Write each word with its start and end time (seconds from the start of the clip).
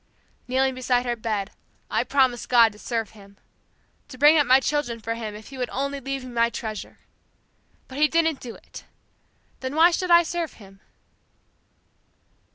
Kneeling 0.47 0.73
beside 0.73 1.05
her 1.05 1.15
bed 1.15 1.51
I 1.91 2.03
promised 2.03 2.49
God 2.49 2.71
to 2.71 2.79
serve 2.79 3.11
Him; 3.11 3.37
to 4.07 4.17
bring 4.17 4.35
up 4.35 4.47
my 4.47 4.59
children 4.59 4.99
for 4.99 5.13
Him 5.13 5.35
if 5.35 5.49
He 5.49 5.59
would 5.59 5.69
only 5.69 5.99
leave 5.99 6.23
me 6.25 6.31
my 6.31 6.49
treasure. 6.49 6.97
But 7.87 7.99
He 7.99 8.07
didn't 8.07 8.39
do 8.39 8.55
it 8.55 8.83
Then 9.59 9.75
why 9.75 9.91
should 9.91 10.09
I 10.09 10.23
serve 10.23 10.53
Him?' 10.53 10.79